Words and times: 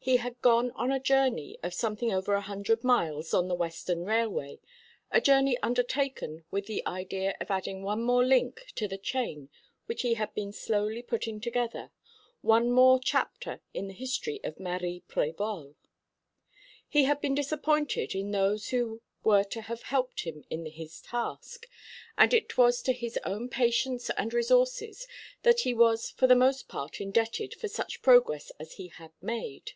He 0.00 0.16
had 0.16 0.40
gone 0.40 0.70
on 0.70 0.90
a 0.90 0.98
journey 0.98 1.58
of 1.62 1.74
something 1.74 2.10
over 2.14 2.32
a 2.32 2.40
hundred 2.40 2.82
miles 2.82 3.34
on 3.34 3.46
the 3.46 3.54
Western 3.54 4.06
Railway, 4.06 4.58
a 5.10 5.20
journey 5.20 5.58
undertaken 5.58 6.46
with 6.50 6.64
the 6.64 6.82
idea 6.86 7.36
of 7.42 7.50
adding 7.50 7.82
one 7.82 8.00
more 8.02 8.24
link 8.24 8.68
to 8.76 8.88
the 8.88 8.96
chain 8.96 9.50
which 9.84 10.00
he 10.00 10.14
had 10.14 10.32
been 10.32 10.50
slowly 10.50 11.02
putting 11.02 11.42
together; 11.42 11.90
one 12.40 12.70
more 12.70 12.98
chapter 12.98 13.60
in 13.74 13.86
the 13.86 13.92
history 13.92 14.40
of 14.42 14.58
Marie 14.58 15.02
Prévol. 15.10 15.74
He 16.88 17.04
had 17.04 17.20
been 17.20 17.34
disappointed 17.34 18.14
in 18.14 18.30
those 18.30 18.70
who 18.70 19.02
were 19.22 19.44
to 19.44 19.60
have 19.60 19.82
helped 19.82 20.22
him 20.22 20.42
in 20.48 20.64
his 20.64 21.02
task; 21.02 21.66
and 22.16 22.32
it 22.32 22.56
was 22.56 22.80
to 22.80 22.94
his 22.94 23.18
own 23.26 23.50
patience 23.50 24.08
and 24.16 24.32
resources 24.32 25.06
that 25.42 25.60
he 25.60 25.74
was 25.74 26.08
for 26.08 26.26
the 26.26 26.34
most 26.34 26.66
part 26.66 26.98
indebted 26.98 27.52
for 27.52 27.68
such 27.68 28.00
progress 28.00 28.48
as 28.58 28.76
he 28.76 28.88
had 28.88 29.12
made. 29.20 29.72